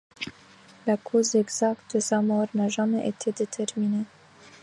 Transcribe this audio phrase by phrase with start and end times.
[0.87, 4.05] La cause exacte de sa mort n'a jamais été déterminée.